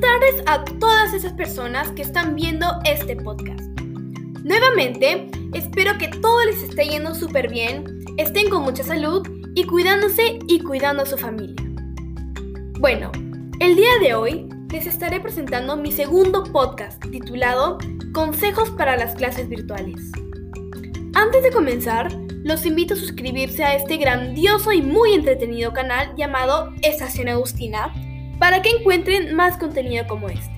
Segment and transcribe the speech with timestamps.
[0.00, 3.62] tardes a todas esas personas que están viendo este podcast.
[4.42, 10.38] Nuevamente, espero que todo les esté yendo súper bien, estén con mucha salud y cuidándose
[10.46, 11.56] y cuidando a su familia.
[12.78, 13.10] Bueno,
[13.60, 17.78] el día de hoy les estaré presentando mi segundo podcast titulado
[18.12, 20.12] Consejos para las clases virtuales.
[21.14, 26.72] Antes de comenzar, los invito a suscribirse a este grandioso y muy entretenido canal llamado
[26.82, 27.92] Estación Agustina
[28.38, 30.54] para que encuentren más contenido como este.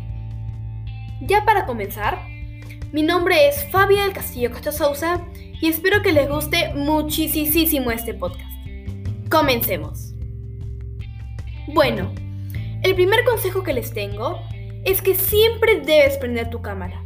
[1.20, 2.18] Ya para comenzar,
[2.92, 5.24] mi nombre es Fabia del Castillo Costa Sousa
[5.60, 8.50] y espero que les guste muchísimo este podcast.
[9.30, 10.14] Comencemos.
[11.68, 12.12] Bueno,
[12.82, 14.38] el primer consejo que les tengo
[14.84, 17.02] es que siempre debes prender tu cámara.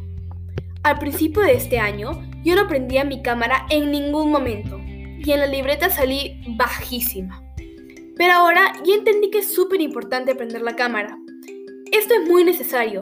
[0.83, 5.41] Al principio de este año, yo no prendía mi cámara en ningún momento y en
[5.41, 7.43] la libreta salí bajísima.
[8.21, 11.19] Pero ahora ya entendí que es súper importante prender la cámara.
[11.91, 13.01] Esto es muy necesario,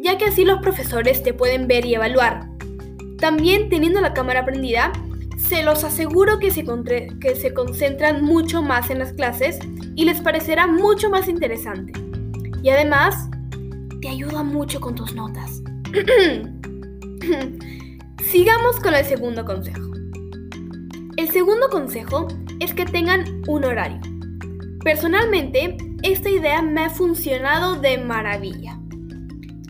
[0.00, 2.48] ya que así los profesores te pueden ver y evaluar.
[3.16, 4.90] También teniendo la cámara prendida,
[5.36, 6.64] se los aseguro que se,
[7.20, 9.60] que se concentran mucho más en las clases
[9.94, 11.92] y les parecerá mucho más interesante.
[12.60, 13.30] Y además,
[14.02, 15.62] te ayuda mucho con tus notas.
[18.32, 19.92] Sigamos con el segundo consejo.
[21.16, 22.26] El segundo consejo
[22.58, 24.00] es que tengan un horario.
[24.86, 28.78] Personalmente, esta idea me ha funcionado de maravilla,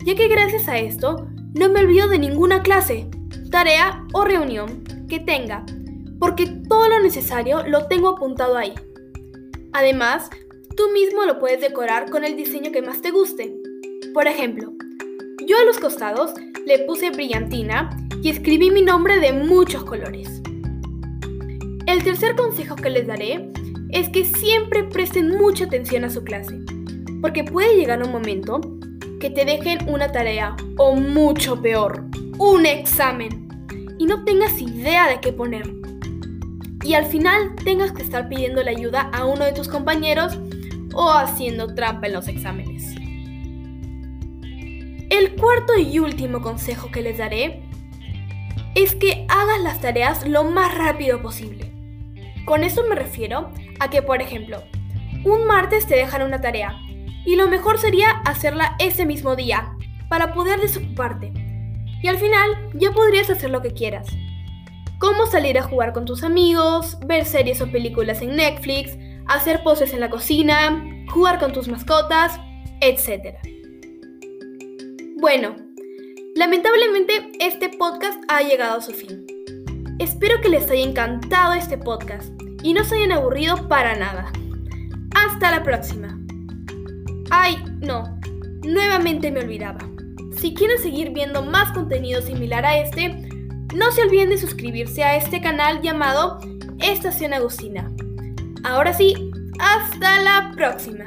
[0.05, 3.09] ya que gracias a esto no me olvido de ninguna clase,
[3.49, 5.65] tarea o reunión que tenga,
[6.19, 8.75] porque todo lo necesario lo tengo apuntado ahí.
[9.73, 10.29] Además,
[10.77, 13.51] Tú mismo lo puedes decorar con el diseño que más te guste.
[14.13, 14.73] Por ejemplo,
[15.43, 16.35] yo a los costados
[16.67, 17.89] le puse brillantina
[18.21, 20.39] y escribí mi nombre de muchos colores.
[21.87, 23.49] El tercer consejo que les daré
[23.89, 26.59] es que siempre presten mucha atención a su clase,
[27.21, 28.61] porque puede llegar un momento
[29.19, 32.05] que te dejen una tarea o mucho peor,
[32.37, 33.47] un examen,
[33.97, 35.73] y no tengas idea de qué poner.
[36.83, 40.37] Y al final tengas que estar pidiendo la ayuda a uno de tus compañeros
[40.93, 42.95] o haciendo trampa en los exámenes.
[45.09, 47.63] El cuarto y último consejo que les daré
[48.75, 51.66] es que hagas las tareas lo más rápido posible.
[52.47, 54.63] Con eso me refiero a que, por ejemplo,
[55.25, 56.79] un martes te dejan una tarea
[57.25, 59.75] y lo mejor sería hacerla ese mismo día
[60.07, 61.33] para poder desocuparte.
[62.01, 64.07] Y al final ya podrías hacer lo que quieras.
[64.97, 68.97] Como salir a jugar con tus amigos, ver series o películas en Netflix,
[69.27, 70.81] hacer poses en la cocina,
[71.11, 72.39] jugar con tus mascotas,
[72.79, 73.39] etc.
[75.19, 75.57] Bueno,
[76.33, 79.26] lamentablemente este podcast ha llegado a su fin.
[79.99, 82.29] Espero que les haya encantado este podcast
[82.61, 84.31] y no se hayan aburrido para nada.
[85.15, 86.19] Hasta la próxima.
[87.31, 88.19] Ay, no,
[88.63, 89.79] nuevamente me olvidaba.
[90.39, 93.09] Si quieren seguir viendo más contenido similar a este,
[93.73, 96.37] no se olviden de suscribirse a este canal llamado
[96.79, 97.91] Estación Agustina.
[98.63, 101.05] Ahora sí, hasta la próxima.